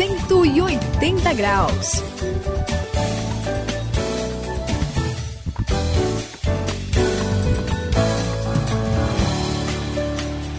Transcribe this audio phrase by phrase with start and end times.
[0.00, 2.02] 180 graus.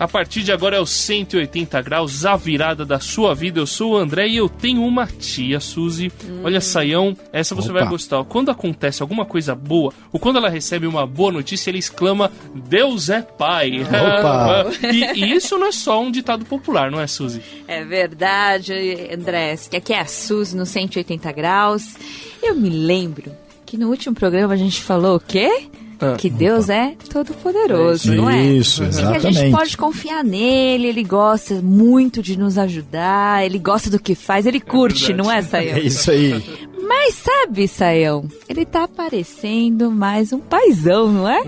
[0.02, 3.59] A partir de agora é o 180 graus, a virada da sua vida.
[3.59, 6.11] Eu sou o André e eu tenho uma tia, Suzy.
[6.25, 6.41] Hum.
[6.43, 7.81] Olha, Saião, essa você Opa.
[7.81, 8.23] vai gostar.
[8.23, 12.31] Quando acontece alguma coisa boa, ou quando ela recebe uma boa notícia, ele exclama:
[12.67, 13.84] Deus é Pai.
[13.84, 14.72] Opa.
[14.91, 17.39] e, e, isso não é só um ditado popular, não é, Suzy?
[17.67, 18.73] É verdade,
[19.13, 19.55] André.
[19.70, 21.95] Que aqui é a Suzy no 180 graus.
[22.41, 23.31] Eu me lembro
[23.67, 25.70] que no último programa a gente falou o quê?
[26.01, 26.73] Ah, que Deus opa.
[26.73, 28.43] é todo poderoso, é não é?
[28.43, 29.21] Isso, exatamente.
[29.21, 33.99] Que a gente pode confiar nele, ele gosta muito de nos ajudar, ele gosta do
[33.99, 35.77] que faz, ele curte, é não é, Sayão?
[35.77, 36.43] É isso aí.
[37.03, 41.41] Mas sabe, Sayão, ele tá parecendo mais um paizão, não é?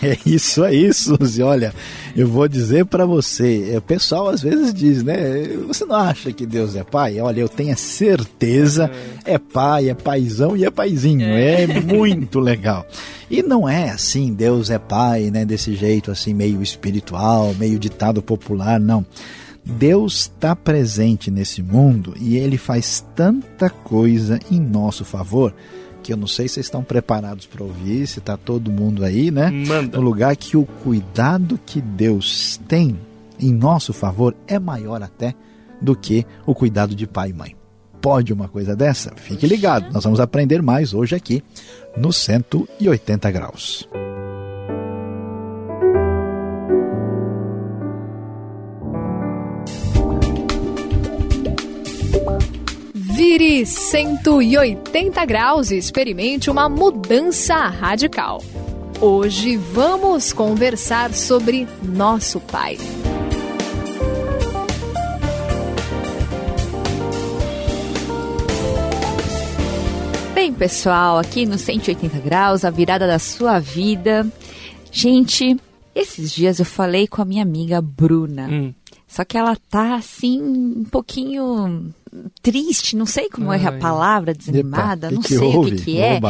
[0.00, 1.42] É, é isso aí, Suzy.
[1.42, 1.74] Olha,
[2.14, 5.16] eu vou dizer para você, é, o pessoal às vezes diz, né?
[5.66, 7.18] Você não acha que Deus é pai?
[7.20, 8.88] Olha, eu tenho certeza,
[9.24, 11.26] é pai, é paizão e é paizinho.
[11.26, 12.86] É, é muito legal.
[13.28, 15.44] E não é assim, Deus é pai, né?
[15.44, 19.04] Desse jeito assim, meio espiritual, meio ditado popular, não.
[19.64, 25.54] Deus está presente nesse mundo e ele faz tanta coisa em nosso favor
[26.02, 29.30] que eu não sei se vocês estão preparados para ouvir, se está todo mundo aí,
[29.30, 29.50] né?
[29.50, 29.98] Manda.
[29.98, 32.98] No lugar que o cuidado que Deus tem
[33.38, 35.34] em nosso favor é maior até
[35.80, 37.56] do que o cuidado de pai e mãe.
[38.00, 39.12] Pode uma coisa dessa?
[39.16, 41.42] Fique ligado, nós vamos aprender mais hoje aqui
[41.96, 43.88] no 180 graus.
[53.30, 58.42] Vire 180 graus e experimente uma mudança radical.
[59.00, 62.76] Hoje vamos conversar sobre nosso Pai.
[70.34, 74.26] Bem, pessoal, aqui no 180 graus, a virada da sua vida.
[74.90, 75.56] Gente,
[75.94, 78.48] esses dias eu falei com a minha amiga Bruna.
[78.50, 78.74] Hum.
[79.10, 81.92] Só que ela tá assim, um pouquinho
[82.40, 83.60] triste, não sei como Ai.
[83.60, 86.20] é a palavra, desanimada, Epa, não que sei o que, que é.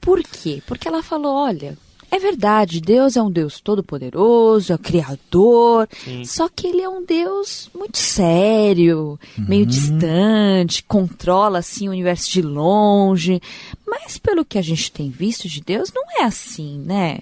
[0.00, 0.60] Por quê?
[0.66, 1.78] Porque ela falou: olha,
[2.10, 6.24] é verdade, Deus é um Deus todo-poderoso, é o Criador, Sim.
[6.24, 9.44] só que ele é um Deus muito sério, uhum.
[9.46, 13.40] meio distante, controla assim o universo de longe.
[13.86, 17.20] Mas pelo que a gente tem visto de Deus, não é assim, né?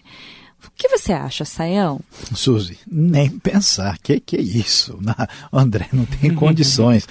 [0.67, 2.01] O que você acha, Saião?
[2.35, 3.99] Suzy, nem pensar.
[3.99, 4.99] Que que é isso?
[5.01, 5.15] Não,
[5.53, 7.07] André, não tem condições.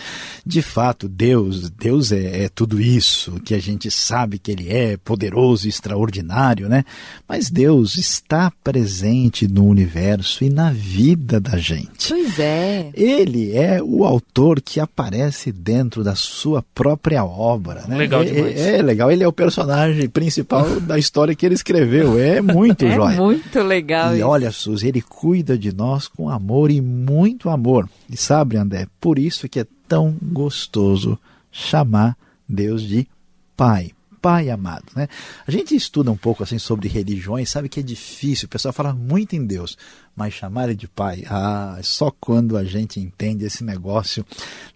[0.46, 4.98] De fato, Deus, Deus é, é, tudo isso que a gente sabe que Ele é,
[4.98, 6.84] poderoso e extraordinário, né?
[7.28, 12.10] Mas Deus está presente no universo e na vida da gente.
[12.10, 12.90] Pois é.
[12.94, 17.98] Ele é o autor que aparece dentro da sua própria obra, né?
[17.98, 18.60] Legal demais.
[18.60, 19.12] É, é legal.
[19.12, 22.20] Ele é o personagem principal da história que ele escreveu.
[22.20, 23.18] É muito é jóia.
[23.18, 24.14] Muito muito legal.
[24.14, 24.28] E isso.
[24.28, 27.90] olha, Suzy, ele cuida de nós com amor e muito amor.
[28.10, 31.18] E sabe, André, por isso que é tão gostoso
[31.52, 32.18] chamar
[32.48, 33.08] Deus de
[33.56, 33.92] Pai.
[34.22, 35.08] Pai amado, né?
[35.48, 38.94] A gente estuda um pouco assim sobre religiões, sabe que é difícil, o pessoal fala
[38.94, 39.78] muito em Deus,
[40.14, 44.26] mas chamar ele de pai, ah, é só quando a gente entende esse negócio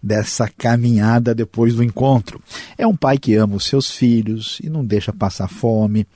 [0.02, 2.42] dessa caminhada depois do encontro.
[2.78, 6.06] É um pai que ama os seus filhos e não deixa passar fome,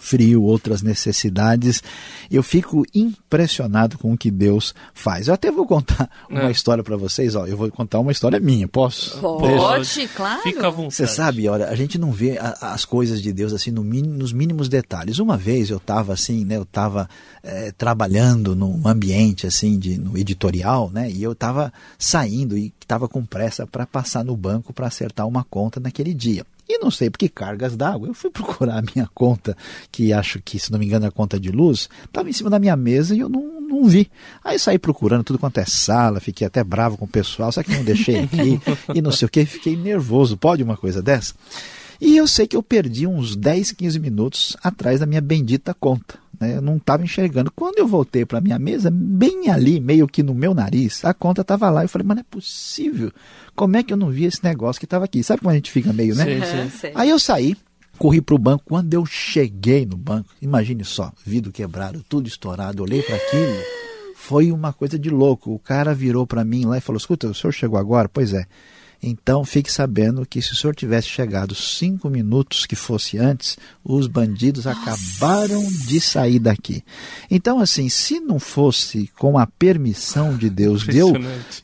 [0.00, 1.82] frio, outras necessidades.
[2.30, 5.28] Eu fico impressionado com o que Deus faz.
[5.28, 6.50] Eu até vou contar uma é.
[6.50, 7.34] história para vocês.
[7.34, 8.66] Ó, eu vou contar uma história minha.
[8.66, 9.18] Posso?
[9.18, 10.42] Pode, claro.
[10.42, 10.94] Fica à vontade.
[10.94, 14.32] Você sabe, olha, a gente não vê a, as coisas de Deus assim no nos
[14.32, 15.18] mínimos detalhes.
[15.18, 16.56] Uma vez eu estava assim, né?
[16.56, 17.08] Eu estava
[17.42, 21.10] é, trabalhando num ambiente assim de no editorial, né?
[21.10, 25.44] E eu estava saindo e estava com pressa para passar no banco para acertar uma
[25.44, 26.44] conta naquele dia.
[26.74, 28.08] E não sei por que cargas d'água.
[28.08, 29.54] Eu fui procurar a minha conta,
[29.90, 32.48] que acho que, se não me engano, é a conta de luz, estava em cima
[32.48, 34.10] da minha mesa e eu não, não vi.
[34.42, 37.74] Aí saí procurando tudo quanto é sala, fiquei até bravo com o pessoal, só que
[37.74, 38.60] não deixei aqui
[38.94, 40.36] e não sei o que, fiquei nervoso.
[40.36, 41.34] Pode uma coisa dessa?
[42.04, 46.18] E eu sei que eu perdi uns 10, 15 minutos atrás da minha bendita conta.
[46.38, 46.56] Né?
[46.56, 47.52] Eu não estava enxergando.
[47.54, 51.14] Quando eu voltei para a minha mesa, bem ali, meio que no meu nariz, a
[51.14, 51.84] conta estava lá.
[51.84, 53.12] Eu falei, mas não é possível.
[53.54, 55.22] Como é que eu não vi esse negócio que estava aqui?
[55.22, 56.24] Sabe como a gente fica meio, né?
[56.44, 56.92] Sim, sim.
[56.92, 57.56] Aí eu saí,
[57.96, 58.64] corri para o banco.
[58.66, 63.62] Quando eu cheguei no banco, imagine só, vidro quebrado, tudo estourado, olhei para aquilo.
[64.16, 65.54] Foi uma coisa de louco.
[65.54, 68.08] O cara virou para mim lá e falou: Escuta, o senhor chegou agora?
[68.08, 68.44] Pois é.
[69.02, 74.06] Então fique sabendo que se o senhor tivesse chegado cinco minutos que fosse antes, os
[74.06, 74.80] bandidos Nossa.
[74.80, 76.84] acabaram de sair daqui.
[77.28, 81.12] Então, assim, se não fosse com a permissão de Deus, de eu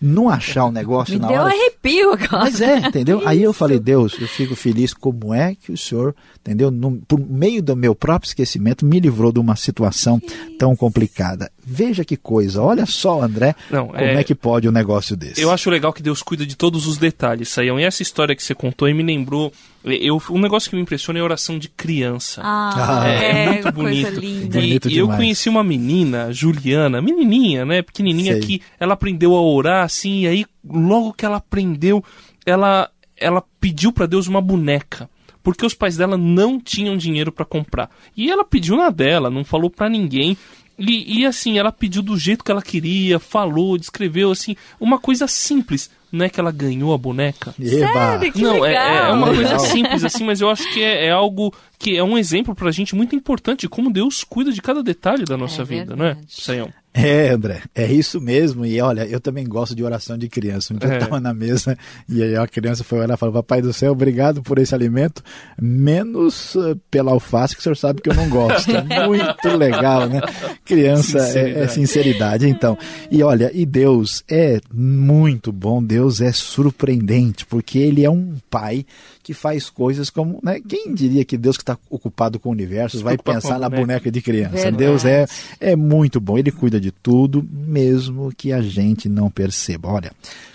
[0.00, 1.54] não achar o negócio Me na deu hora.
[1.54, 2.44] arrepio agora.
[2.44, 3.22] Mas é, entendeu?
[3.24, 6.72] Aí eu falei, Deus, eu fico feliz como é que o senhor, entendeu?
[6.72, 10.20] No, por meio do meu próprio esquecimento, me livrou de uma situação
[10.58, 11.50] tão complicada.
[11.70, 14.14] Veja que coisa, olha só, André, não, como é...
[14.14, 14.24] é...
[14.24, 15.40] que pode um negócio desse.
[15.40, 17.78] Eu acho legal que Deus cuida de todos os detalhes, Saião.
[17.78, 19.52] E essa história que você contou aí me lembrou.
[19.84, 22.40] Eu, um negócio que me impressiona é a oração de criança.
[22.42, 24.24] Ah, é, é, é muito bonito.
[24.24, 28.42] E, e eu conheci uma menina, Juliana, menininha, né, pequenininha, Sei.
[28.42, 32.02] que ela aprendeu a orar assim, e aí logo que ela aprendeu,
[32.46, 35.08] ela, ela pediu para Deus uma boneca
[35.48, 37.90] porque os pais dela não tinham dinheiro para comprar.
[38.14, 40.36] E ela pediu na dela, não falou para ninguém.
[40.78, 45.26] E, e, assim, ela pediu do jeito que ela queria, falou, descreveu assim, uma coisa
[45.26, 45.90] simples.
[46.10, 47.54] Não é que ela ganhou a boneca?
[47.60, 48.32] Sério?
[48.32, 51.52] Que não, é, é, uma coisa simples assim, mas eu acho que é, é, algo
[51.78, 55.24] que é um exemplo pra gente muito importante de como Deus cuida de cada detalhe
[55.24, 56.72] da nossa é vida, não é, Sayão?
[56.98, 58.66] É, André, é isso mesmo.
[58.66, 60.74] E olha, eu também gosto de oração de criança.
[60.74, 60.92] Um dia é.
[60.94, 61.78] eu estava na mesa
[62.08, 65.22] e aí a criança foi olhar e falou: Papai do céu, obrigado por esse alimento,
[65.60, 68.68] menos uh, pela alface, que o senhor sabe que eu não gosto.
[69.06, 70.20] Muito legal, né?
[70.64, 71.58] Criança sinceridade.
[71.58, 72.76] É, é sinceridade, então.
[73.10, 78.84] E olha, e Deus é muito bom, Deus é surpreendente, porque Ele é um pai
[79.28, 80.40] que faz coisas como.
[80.42, 80.58] Né?
[80.66, 84.22] Quem diria que Deus que está ocupado com o universo vai pensar na boneca de
[84.22, 84.54] criança?
[84.54, 84.76] Verdade.
[84.78, 85.26] Deus é,
[85.60, 89.88] é muito bom, ele cuida de tudo, mesmo que a gente não perceba.
[89.88, 90.12] Olha,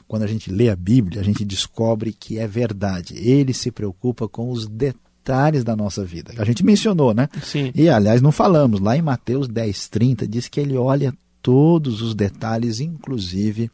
[0.08, 3.16] quando a gente lê a Bíblia, a gente descobre que é verdade.
[3.18, 6.34] Ele se preocupa com os detalhes da nossa vida.
[6.38, 7.28] A gente mencionou, né?
[7.44, 7.72] Sim.
[7.74, 8.80] E aliás, não falamos.
[8.80, 13.70] Lá em Mateus 10, 30, diz que ele olha todos os detalhes, inclusive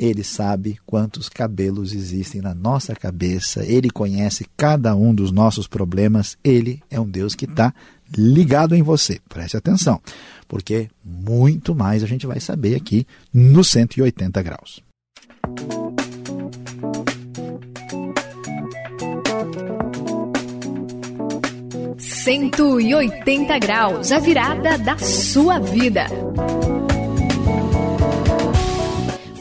[0.00, 6.38] ele sabe quantos cabelos existem na nossa cabeça, ele conhece cada um dos nossos problemas,
[6.42, 7.74] ele é um Deus que está
[8.16, 9.20] ligado em você.
[9.28, 10.00] Preste atenção,
[10.48, 14.82] porque muito mais a gente vai saber aqui no 180 graus.
[21.98, 26.06] Cento e oitenta graus, a virada da sua vida.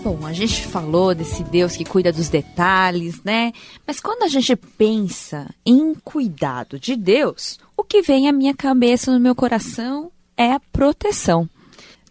[0.01, 3.51] Bom, a gente falou desse Deus que cuida dos detalhes, né?
[3.85, 9.19] Mas quando a gente pensa em cuidado de Deus, que vem à minha cabeça, no
[9.19, 11.49] meu coração, é a proteção.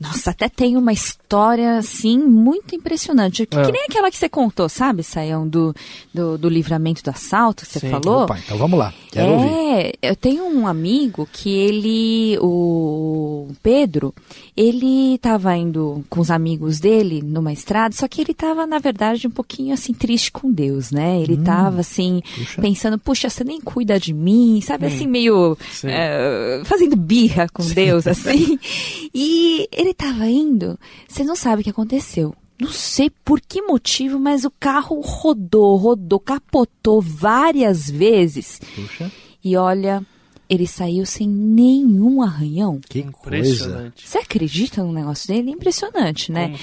[0.01, 3.45] Nossa, até tem uma história, assim, muito impressionante.
[3.45, 3.65] Que, é.
[3.65, 5.75] que nem aquela que você contou, sabe, Saião, do,
[6.15, 7.91] do, do, livramento do assalto que você Sim.
[7.91, 8.23] falou.
[8.23, 9.99] Opa, então vamos lá, quero é, ouvir.
[10.01, 14.15] Eu tenho um amigo que ele, o Pedro,
[14.57, 19.27] ele estava indo com os amigos dele numa estrada, só que ele estava, na verdade,
[19.27, 21.21] um pouquinho, assim, triste com Deus, né?
[21.21, 22.63] Ele estava, hum, assim, puxa.
[22.63, 27.65] pensando, puxa, você nem cuida de mim, sabe, hum, assim, meio é, fazendo birra com
[27.65, 27.75] Sim.
[27.75, 28.59] Deus, assim.
[29.13, 32.35] e ele ele estava indo, você não sabe o que aconteceu.
[32.61, 38.61] Não sei por que motivo, mas o carro rodou, rodou, capotou várias vezes.
[38.75, 39.13] Puxa.
[39.45, 40.05] E olha,
[40.51, 42.81] ele saiu sem nenhum arranhão.
[42.89, 43.93] Que coisa.
[43.97, 45.53] Você acredita no negócio dele?
[45.53, 46.59] Impressionante, né?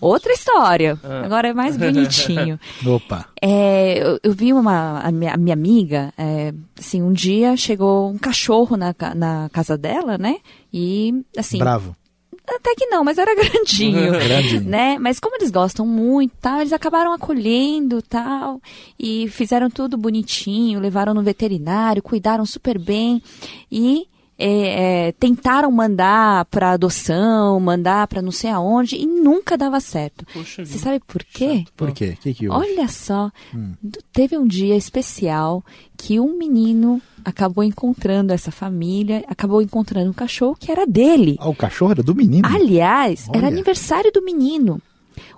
[0.00, 0.98] Outra história.
[1.04, 1.22] Ah.
[1.24, 2.58] Agora é mais bonitinho.
[2.84, 3.26] Opa.
[3.40, 8.10] É, eu, eu, vi uma a minha, a minha amiga, é, assim, um dia chegou
[8.10, 10.38] um cachorro na, na casa dela, né?
[10.72, 11.58] E assim.
[11.58, 11.94] Bravo.
[12.48, 14.60] Até que não, mas era grandinho, grandinho.
[14.62, 14.98] né?
[14.98, 18.60] Mas como eles gostam muito, tal, eles acabaram acolhendo, tal,
[18.98, 23.22] e fizeram tudo bonitinho, levaram no veterinário, cuidaram super bem
[23.70, 24.06] e
[24.38, 30.26] é, é, tentaram mandar para adoção, mandar para não sei aonde e nunca dava certo.
[30.34, 31.60] Você sabe por quê?
[31.60, 31.72] Chato.
[31.74, 32.18] Por quê?
[32.20, 33.72] Que que Olha só, hum.
[34.12, 35.64] teve um dia especial
[35.96, 41.36] que um menino acabou encontrando essa família, acabou encontrando um cachorro que era dele.
[41.40, 42.46] Ah, o cachorro era do menino?
[42.46, 43.38] Aliás, Olha.
[43.38, 44.80] era aniversário do menino.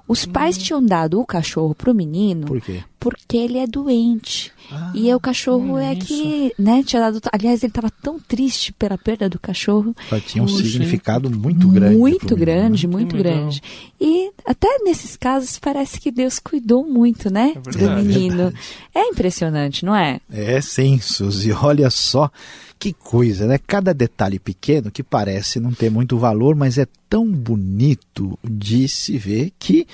[0.07, 0.61] Os pais hum.
[0.61, 2.83] tinham dado o cachorro pro menino Por quê?
[3.01, 4.53] porque ele é doente.
[4.71, 7.21] Ah, e o cachorro é, é que, né, tinha dado.
[7.33, 9.95] Aliás, ele estava tão triste pela perda do cachorro.
[10.27, 11.97] tinha um Puxa, significado muito grande.
[11.97, 13.63] Muito grande, menino, muito grande.
[14.01, 18.53] E até nesses casos parece que Deus cuidou muito, né, é do menino.
[18.95, 20.21] É, é impressionante, não é?
[20.31, 21.53] É, sim, Suzy.
[21.63, 22.31] Olha só
[22.79, 23.59] que coisa, né?
[23.59, 29.19] Cada detalhe pequeno que parece não ter muito valor, mas é tão bonito de se
[29.19, 29.87] ver que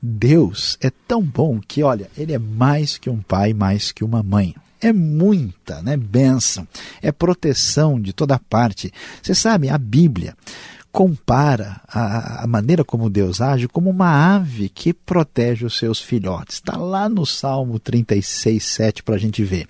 [0.00, 4.21] Deus é tão bom que, olha, Ele é mais que um pai, mais que uma
[4.22, 4.54] mãe.
[4.80, 5.96] É muita, né?
[5.96, 6.66] Bênção,
[7.00, 8.92] é proteção de toda parte.
[9.22, 10.36] Você sabe, a Bíblia
[10.92, 16.56] compara a, a, maneira como Deus age como uma ave que protege os seus filhotes.
[16.56, 19.66] Está lá no Salmo 36, 7 para a gente ver.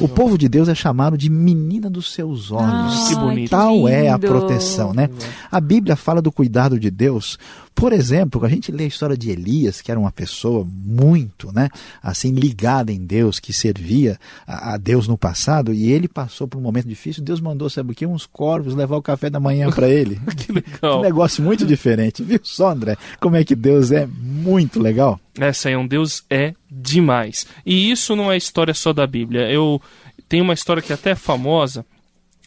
[0.00, 2.64] O povo de Deus é chamado de menina dos seus olhos.
[2.64, 3.50] Ah, que bonito.
[3.50, 5.10] Tal é a proteção, né?
[5.50, 7.38] A Bíblia fala do cuidado de Deus
[7.74, 11.68] por exemplo, a gente lê a história de Elias, que era uma pessoa muito, né,
[12.02, 16.58] assim ligada em Deus, que servia a, a Deus no passado, e ele passou por
[16.58, 17.24] um momento difícil.
[17.24, 18.06] Deus mandou, sabe o que?
[18.06, 20.20] Uns corvos levar o café da manhã para ele.
[20.36, 20.52] que
[20.82, 20.98] legal.
[20.98, 22.96] Um negócio muito diferente, viu só, André?
[23.20, 25.20] Como é que Deus é muito legal?
[25.38, 27.46] É um Deus é demais.
[27.64, 29.50] E isso não é história só da Bíblia.
[29.50, 29.80] Eu
[30.28, 31.84] tenho uma história que é até famosa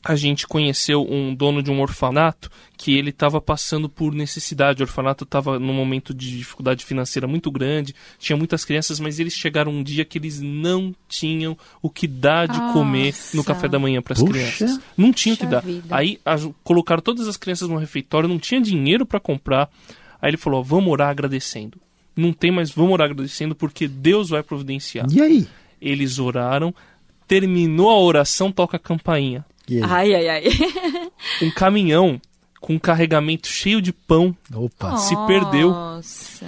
[0.07, 4.83] a gente conheceu um dono de um orfanato que ele estava passando por necessidade.
[4.83, 9.33] O orfanato estava num momento de dificuldade financeira muito grande, tinha muitas crianças, mas eles
[9.33, 12.73] chegaram um dia que eles não tinham o que dar de Nossa.
[12.73, 14.79] comer no café da manhã para as crianças.
[14.95, 15.61] Não tinha o que dar.
[15.61, 15.87] Vida.
[15.89, 19.71] Aí a, colocaram todas as crianças no refeitório, não tinha dinheiro para comprar.
[20.21, 21.81] Aí ele falou: vamos orar agradecendo.
[22.15, 25.07] Não tem mais, vamos orar agradecendo porque Deus vai providenciar.
[25.11, 25.47] E aí?
[25.81, 26.75] Eles oraram,
[27.27, 29.43] terminou a oração, toca a campainha
[29.83, 30.43] Ai, ai, ai.
[31.41, 32.19] um caminhão
[32.65, 34.97] com um carregamento cheio de pão Opa.
[34.97, 35.71] se perdeu.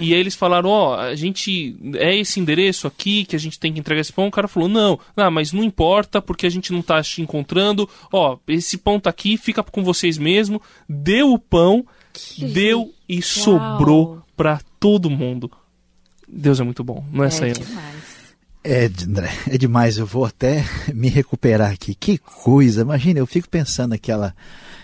[0.00, 3.56] E aí eles falaram, ó, oh, a gente é esse endereço aqui que a gente
[3.56, 4.26] tem que entregar esse pão.
[4.26, 7.88] O cara falou, não, não, mas não importa porque a gente não tá te encontrando.
[8.12, 10.60] Ó, esse pão tá aqui, fica com vocês mesmo.
[10.88, 13.22] Deu o pão, que deu e Uau.
[13.22, 15.48] sobrou para todo mundo.
[16.26, 17.54] Deus é muito bom, não é, é Sayão?
[18.62, 19.98] É, André, é demais.
[19.98, 21.94] Eu vou até me recuperar aqui.
[21.94, 22.82] Que coisa!
[22.82, 24.34] Imagina, eu fico pensando aquela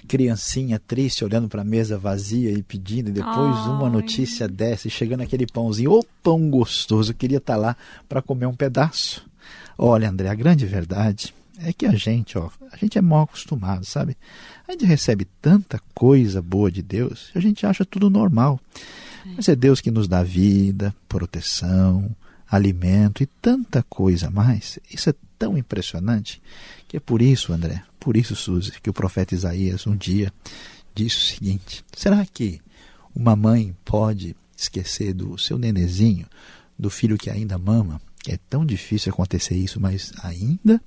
[0.07, 3.69] criancinha triste olhando para a mesa vazia e pedindo, e depois Ai.
[3.69, 7.76] uma notícia dessa, e chegando aquele pãozinho, ô pão gostoso, eu queria estar tá lá
[8.09, 9.25] para comer um pedaço.
[9.78, 13.85] Olha, André, a grande verdade é que a gente, ó, a gente é mal acostumado,
[13.85, 14.16] sabe?
[14.69, 18.61] A gente recebe tanta coisa boa de Deus, a gente acha tudo normal.
[19.37, 22.14] Mas é Deus que nos dá vida, proteção,
[22.54, 24.78] alimento e tanta coisa mais.
[24.90, 26.40] Isso é tão impressionante
[26.87, 30.32] que é por isso, André, por isso, Suzy, que o profeta Isaías um dia
[30.94, 32.61] disse o seguinte: será que
[33.14, 36.26] uma mãe pode esquecer do seu nenezinho,
[36.78, 38.00] do filho que ainda mama?
[38.26, 40.80] É tão difícil acontecer isso, mas ainda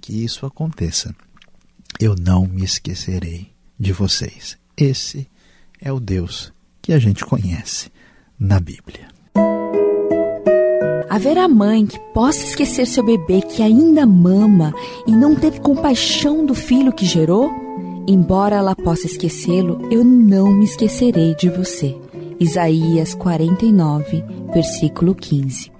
[0.00, 1.14] que isso aconteça,
[2.00, 4.56] eu não me esquecerei de vocês.
[4.76, 5.28] Esse
[5.80, 7.90] é o Deus que a gente conhece
[8.38, 9.13] na Bíblia.
[11.14, 14.74] Haverá mãe que possa esquecer seu bebê que ainda mama
[15.06, 17.52] e não ter compaixão do filho que gerou?
[18.04, 21.96] Embora ela possa esquecê-lo, eu não me esquecerei de você.
[22.40, 25.70] Isaías 49, versículo 15.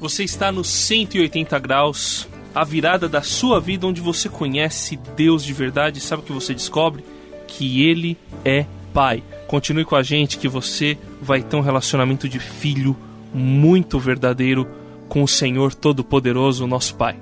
[0.00, 5.52] Você está no 180 graus, a virada da sua vida onde você conhece Deus de
[5.52, 7.04] verdade, sabe o que você descobre?
[7.46, 8.64] Que Ele é
[8.96, 9.22] pai.
[9.46, 12.96] Continue com a gente que você vai ter um relacionamento de filho
[13.34, 14.66] muito verdadeiro
[15.06, 17.14] com o Senhor Todo-Poderoso, nosso Pai.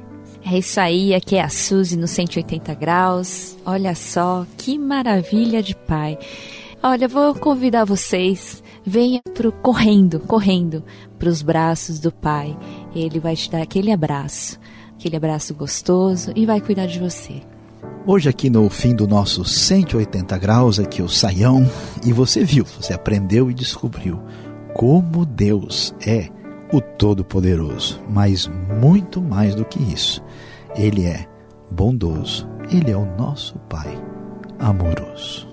[0.47, 3.57] É isso aí, aqui é a Suzy no 180 graus.
[3.67, 6.17] Olha só, que maravilha de pai.
[6.81, 10.85] Olha, vou convidar vocês, venha pro correndo, correndo
[11.19, 12.57] para os braços do pai.
[12.95, 14.61] Ele vai te dar aquele abraço,
[14.97, 17.43] aquele abraço gostoso e vai cuidar de você.
[18.07, 21.67] Hoje aqui no fim do nosso 180 graus, aqui o Saião,
[22.05, 24.23] e você viu, você aprendeu e descobriu
[24.75, 26.29] como Deus é
[26.71, 28.47] o Todo-Poderoso, mas
[28.79, 30.23] muito mais do que isso.
[30.77, 31.27] Ele é
[31.71, 33.99] bondoso, ele é o nosso Pai
[34.59, 35.49] amoroso.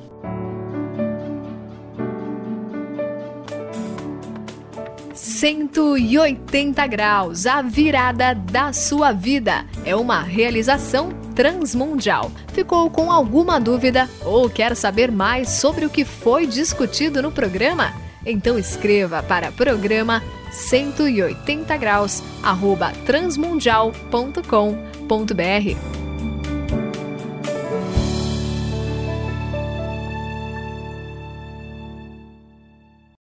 [5.14, 12.32] Cento e oitenta graus, a virada da sua vida é uma realização transmundial.
[12.54, 17.94] Ficou com alguma dúvida ou quer saber mais sobre o que foi discutido no programa?
[18.26, 20.22] Então escreva para programa
[20.52, 22.22] 180 graus
[23.06, 26.01] transmundial.com.br